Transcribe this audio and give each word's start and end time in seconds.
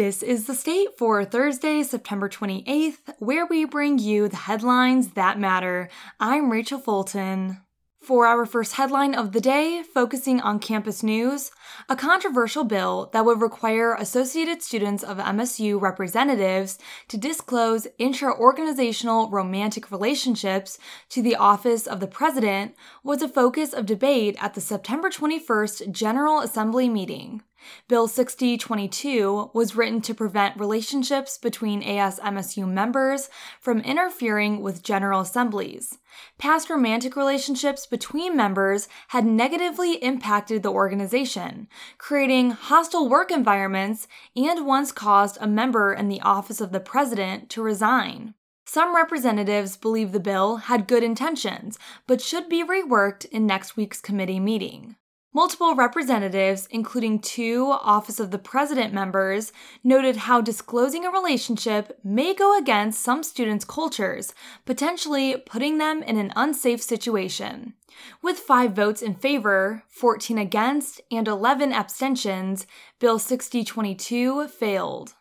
This 0.00 0.22
is 0.22 0.46
the 0.46 0.54
state 0.54 0.96
for 0.96 1.26
Thursday, 1.26 1.82
September 1.82 2.26
28th, 2.26 3.16
where 3.18 3.44
we 3.44 3.66
bring 3.66 3.98
you 3.98 4.28
the 4.28 4.36
headlines 4.48 5.08
that 5.08 5.38
matter. 5.38 5.90
I'm 6.18 6.50
Rachel 6.50 6.78
Fulton. 6.78 7.60
For 8.00 8.26
our 8.26 8.46
first 8.46 8.76
headline 8.76 9.14
of 9.14 9.32
the 9.32 9.42
day, 9.42 9.82
focusing 9.82 10.40
on 10.40 10.58
campus 10.58 11.02
news, 11.02 11.50
a 11.86 11.96
controversial 11.96 12.64
bill 12.64 13.10
that 13.12 13.26
would 13.26 13.42
require 13.42 13.92
Associated 13.92 14.62
Students 14.62 15.02
of 15.02 15.18
MSU 15.18 15.78
representatives 15.78 16.78
to 17.08 17.18
disclose 17.18 17.86
intra 17.98 18.34
organizational 18.34 19.28
romantic 19.28 19.90
relationships 19.90 20.78
to 21.10 21.20
the 21.20 21.36
Office 21.36 21.86
of 21.86 22.00
the 22.00 22.06
President 22.06 22.74
was 23.04 23.20
a 23.20 23.28
focus 23.28 23.74
of 23.74 23.84
debate 23.84 24.38
at 24.40 24.54
the 24.54 24.62
September 24.62 25.10
21st 25.10 25.92
General 25.92 26.40
Assembly 26.40 26.88
meeting. 26.88 27.42
Bill 27.88 28.08
6022 28.08 29.50
was 29.52 29.76
written 29.76 30.00
to 30.02 30.14
prevent 30.14 30.58
relationships 30.58 31.38
between 31.38 31.82
ASMSU 31.82 32.68
members 32.68 33.28
from 33.60 33.80
interfering 33.80 34.60
with 34.60 34.82
General 34.82 35.20
Assemblies. 35.20 35.98
Past 36.38 36.70
romantic 36.70 37.16
relationships 37.16 37.86
between 37.86 38.36
members 38.36 38.88
had 39.08 39.24
negatively 39.24 39.94
impacted 40.02 40.62
the 40.62 40.70
organization, 40.70 41.68
creating 41.98 42.50
hostile 42.50 43.08
work 43.08 43.30
environments 43.30 44.08
and 44.36 44.66
once 44.66 44.92
caused 44.92 45.38
a 45.40 45.46
member 45.46 45.92
in 45.92 46.08
the 46.08 46.20
office 46.20 46.60
of 46.60 46.72
the 46.72 46.80
president 46.80 47.48
to 47.50 47.62
resign. 47.62 48.34
Some 48.66 48.94
representatives 48.94 49.76
believe 49.76 50.12
the 50.12 50.20
bill 50.20 50.58
had 50.58 50.86
good 50.86 51.02
intentions, 51.02 51.76
but 52.06 52.20
should 52.20 52.48
be 52.48 52.64
reworked 52.64 53.24
in 53.24 53.44
next 53.44 53.76
week's 53.76 54.00
committee 54.00 54.38
meeting. 54.38 54.94
Multiple 55.32 55.76
representatives, 55.76 56.66
including 56.72 57.20
two 57.20 57.66
Office 57.70 58.18
of 58.18 58.32
the 58.32 58.38
President 58.38 58.92
members, 58.92 59.52
noted 59.84 60.16
how 60.16 60.40
disclosing 60.40 61.04
a 61.06 61.10
relationship 61.10 62.00
may 62.02 62.34
go 62.34 62.58
against 62.58 63.00
some 63.00 63.22
students' 63.22 63.64
cultures, 63.64 64.34
potentially 64.66 65.36
putting 65.36 65.78
them 65.78 66.02
in 66.02 66.16
an 66.16 66.32
unsafe 66.34 66.82
situation. 66.82 67.74
With 68.20 68.40
five 68.40 68.72
votes 68.72 69.02
in 69.02 69.14
favor, 69.14 69.84
14 69.88 70.36
against, 70.36 71.00
and 71.12 71.28
11 71.28 71.72
abstentions, 71.72 72.66
Bill 72.98 73.20
6022 73.20 74.48
failed. 74.48 75.14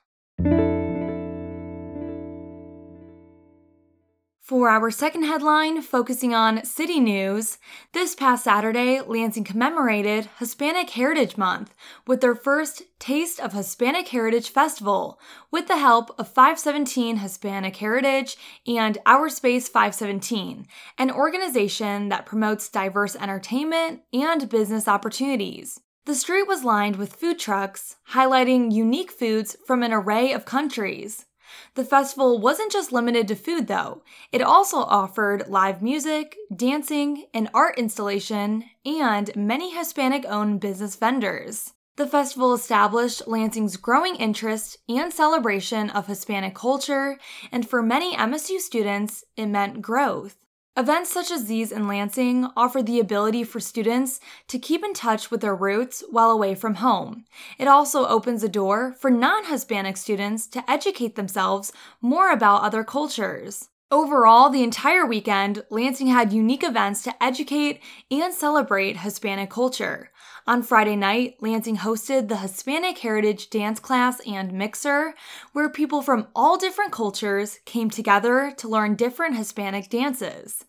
For 4.50 4.68
our 4.68 4.90
second 4.90 5.26
headline, 5.26 5.84
focusing 5.84 6.34
on 6.34 6.66
city 6.66 7.00
news, 7.00 7.60
this 7.94 8.16
past 8.16 8.46
Saturday, 8.46 9.00
Lansing 9.00 9.44
commemorated 9.44 10.28
Hispanic 10.40 10.90
Heritage 10.90 11.38
Month 11.38 11.76
with 12.08 12.22
their 12.22 12.34
first 12.34 12.82
Taste 12.98 13.40
of 13.40 13.54
Hispanic 13.54 14.08
Heritage 14.08 14.50
Festival 14.50 15.20
with 15.52 15.68
the 15.68 15.78
help 15.78 16.10
of 16.18 16.30
517 16.30 17.18
Hispanic 17.18 17.76
Heritage 17.76 18.38
and 18.66 18.98
Our 19.06 19.30
Space 19.30 19.70
517, 19.70 20.66
an 20.98 21.12
organization 21.12 22.10
that 22.10 22.26
promotes 22.26 22.70
diverse 22.70 23.16
entertainment 23.16 24.02
and 24.12 24.50
business 24.50 24.88
opportunities. 24.88 25.80
The 26.08 26.16
street 26.16 26.48
was 26.48 26.64
lined 26.64 26.96
with 26.96 27.14
food 27.14 27.38
trucks, 27.38 27.98
highlighting 28.14 28.74
unique 28.74 29.12
foods 29.12 29.56
from 29.68 29.84
an 29.84 29.94
array 29.94 30.34
of 30.34 30.46
countries. 30.46 31.28
The 31.76 31.86
festival 31.86 32.40
wasn't 32.40 32.72
just 32.72 32.92
limited 32.92 33.28
to 33.28 33.36
food, 33.36 33.68
though. 33.68 34.04
It 34.32 34.42
also 34.42 34.78
offered 34.78 35.48
live 35.48 35.82
music, 35.82 36.38
dancing, 36.56 37.26
an 37.34 37.50
art 37.54 37.78
installation, 37.78 38.66
and 38.86 39.36
many 39.36 39.76
Hispanic 39.76 40.26
owned 40.28 40.62
business 40.62 40.96
vendors. 40.96 41.74
The 42.00 42.08
festival 42.08 42.54
established 42.54 43.28
Lansing's 43.28 43.76
growing 43.76 44.16
interest 44.16 44.78
and 44.88 45.12
celebration 45.12 45.90
of 45.90 46.08
Hispanic 46.08 46.56
culture, 46.56 47.20
and 47.52 47.68
for 47.68 47.84
many 47.84 48.16
MSU 48.16 48.60
students, 48.60 49.26
it 49.36 49.48
meant 49.48 49.82
growth. 49.82 50.38
Events 50.80 51.12
such 51.12 51.30
as 51.30 51.48
these 51.48 51.74
in 51.74 51.90
Lansing 51.90 52.48
offer 52.56 52.82
the 52.82 53.02
ability 53.02 53.44
for 53.44 53.60
students 53.60 54.22
to 54.48 54.58
keep 54.58 54.82
in 54.82 54.94
touch 54.94 55.30
with 55.30 55.42
their 55.42 55.54
roots 55.54 56.06
while 56.10 56.32
away 56.32 56.56
from 56.56 56.76
home. 56.76 57.26
It 57.58 57.68
also 57.68 58.08
opens 58.08 58.46
a 58.46 58.48
door 58.48 58.96
for 58.98 59.12
non 59.12 59.48
Hispanic 59.48 59.98
students 59.98 60.48
to 60.48 60.72
educate 60.72 61.18
themselves 61.18 61.74
more 62.00 62.32
about 62.32 62.62
other 62.62 62.86
cultures. 62.86 63.68
Overall, 63.92 64.52
the 64.52 64.62
entire 64.62 65.04
weekend, 65.04 65.64
Lansing 65.72 66.08
had 66.08 66.32
unique 66.32 66.64
events 66.64 67.02
to 67.02 67.24
educate 67.24 67.82
and 68.12 68.32
celebrate 68.32 68.98
Hispanic 68.98 69.50
culture. 69.50 70.12
On 70.46 70.62
Friday 70.62 70.96
night, 70.96 71.38
Lansing 71.42 71.78
hosted 71.78 72.28
the 72.28 72.38
Hispanic 72.38 73.00
Heritage 73.00 73.50
Dance 73.50 73.80
Class 73.80 74.20
and 74.28 74.54
Mixer, 74.54 75.16
where 75.54 75.72
people 75.72 76.04
from 76.04 76.28
all 76.36 76.56
different 76.56 76.92
cultures 76.92 77.58
came 77.66 77.90
together 77.90 78.54
to 78.58 78.68
learn 78.68 78.94
different 78.94 79.36
Hispanic 79.36 79.90
dances. 79.90 80.66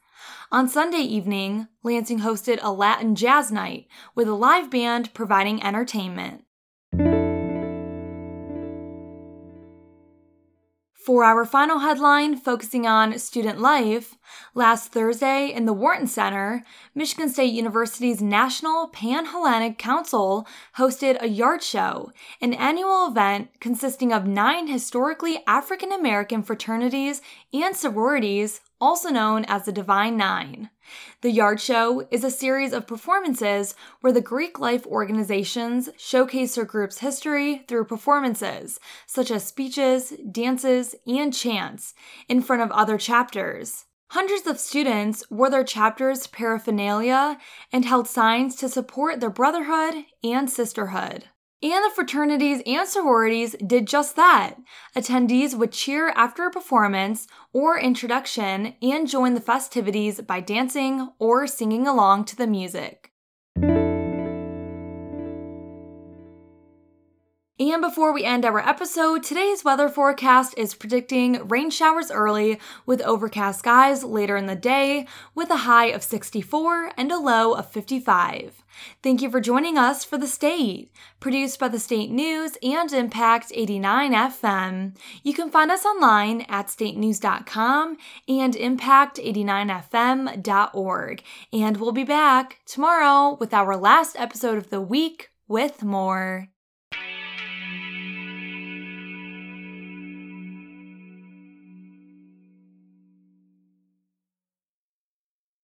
On 0.51 0.67
Sunday 0.67 1.03
evening, 1.03 1.69
Lansing 1.83 2.21
hosted 2.21 2.59
a 2.63 2.73
Latin 2.73 3.15
jazz 3.15 3.53
night 3.53 3.87
with 4.15 4.29
a 4.29 4.35
live 4.35 4.71
band 4.71 5.13
providing 5.13 5.63
entertainment. 5.63 6.45
For 11.11 11.25
our 11.25 11.45
final 11.45 11.81
headline, 11.81 12.37
focusing 12.37 12.87
on 12.87 13.19
student 13.19 13.61
life, 13.61 14.15
last 14.55 14.93
Thursday 14.93 15.53
in 15.53 15.65
the 15.65 15.73
Wharton 15.73 16.07
Center, 16.07 16.63
Michigan 16.95 17.29
State 17.29 17.53
University's 17.53 18.23
National 18.23 18.87
Pan 18.87 19.27
Hellenic 19.27 19.77
Council 19.77 20.47
hosted 20.77 21.21
a 21.21 21.27
yard 21.27 21.65
show, 21.65 22.13
an 22.41 22.55
annual 22.55 23.09
event 23.09 23.49
consisting 23.59 24.13
of 24.13 24.25
nine 24.25 24.69
historically 24.69 25.43
African 25.49 25.91
American 25.91 26.45
fraternities 26.45 27.21
and 27.53 27.75
sororities 27.75 28.61
also 28.81 29.09
known 29.09 29.45
as 29.47 29.65
the 29.65 29.73
Divine 29.73 30.17
Nine. 30.17 30.71
The 31.23 31.31
Yard 31.31 31.61
Show 31.61 32.09
is 32.11 32.25
a 32.25 32.31
series 32.31 32.73
of 32.73 32.87
performances 32.87 33.75
where 34.01 34.13
the 34.13 34.23
Greek 34.23 34.59
life 34.59 34.87
organizations 34.87 35.91
showcase 35.99 36.55
their 36.55 36.65
group's 36.65 37.01
history 37.01 37.63
through 37.69 37.85
performances, 37.85 38.81
such 39.07 39.31
as 39.31 39.47
speeches, 39.47 40.15
dances, 40.33 40.95
and 41.07 41.35
chants, 41.35 41.93
in 42.27 42.41
front 42.41 42.63
of 42.63 42.71
other 42.71 42.97
chapters. 42.97 43.85
Hundreds 44.13 44.47
of 44.47 44.59
students 44.59 45.23
wore 45.31 45.51
their 45.51 45.63
chapter's 45.63 46.27
paraphernalia 46.27 47.37
and 47.71 47.85
held 47.85 48.09
signs 48.09 48.57
to 48.57 48.67
support 48.71 49.21
their 49.21 49.29
brotherhood 49.29 50.07
and 50.25 50.49
sisterhood. 50.49 51.27
And 51.63 51.85
the 51.85 51.95
fraternities 51.95 52.63
and 52.65 52.89
sororities 52.89 53.55
did 53.67 53.87
just 53.87 54.17
that. 54.17 54.55
Attendees 54.97 55.55
would 55.55 55.73
cheer 55.73 56.09
after 56.17 56.47
a 56.47 56.51
performance 56.51 57.27
or 57.53 57.79
introduction 57.79 58.77
and 58.81 59.07
join 59.07 59.35
the 59.35 59.43
festivities 59.43 60.23
by 60.23 60.41
dancing 60.41 61.11
or 61.19 61.47
singing 61.47 61.87
along 61.87 62.25
to 62.27 62.37
the 62.37 62.47
music. 62.47 63.10
And 67.61 67.81
before 67.83 68.13
we 68.15 68.25
end 68.25 68.47
our 68.47 68.59
episode, 68.59 69.23
today's 69.23 69.63
weather 69.63 69.91
forecast 69.91 70.55
is 70.57 70.73
predicting 70.73 71.47
rain 71.47 71.69
showers 71.69 72.11
early 72.11 72.59
with 72.87 73.03
overcast 73.03 73.59
skies 73.59 74.03
later 74.03 74.39
in 74.39 74.47
the 74.47 74.57
day 74.57 75.07
with 75.35 75.51
a 75.51 75.57
high 75.57 75.89
of 75.89 76.03
64 76.03 76.93
and 76.97 77.13
a 77.13 77.19
low 77.19 77.53
of 77.53 77.71
55. 77.71 78.63
Thank 79.03 79.21
you 79.21 79.31
for 79.31 79.43
joining 79.43 79.77
us 79.77 80.07
for 80.07 80.17
The 80.17 80.27
State, 80.27 80.91
produced 81.21 81.59
by 81.59 81.69
the 81.69 81.79
State 81.79 82.11
News 82.11 82.57
and 82.63 82.91
Impact 82.95 83.53
89 83.55 84.15
FM. 84.15 84.97
You 85.23 85.35
can 85.35 85.51
find 85.51 85.71
us 85.71 85.85
online 85.85 86.47
at 86.49 86.69
statenews.com 86.69 87.99
and 88.27 88.55
impact89fm.org. 88.55 91.23
And 91.53 91.77
we'll 91.77 91.93
be 91.93 92.05
back 92.05 92.61
tomorrow 92.65 93.37
with 93.39 93.53
our 93.53 93.77
last 93.77 94.17
episode 94.19 94.57
of 94.57 94.71
the 94.71 94.81
week 94.81 95.29
with 95.47 95.83
more. 95.83 96.49